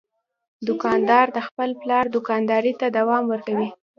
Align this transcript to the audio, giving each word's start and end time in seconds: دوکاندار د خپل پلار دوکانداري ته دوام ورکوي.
دوکاندار 0.67 1.25
د 1.35 1.39
خپل 1.47 1.69
پلار 1.81 2.05
دوکانداري 2.15 2.73
ته 2.79 2.87
دوام 2.97 3.23
ورکوي. 3.29 3.67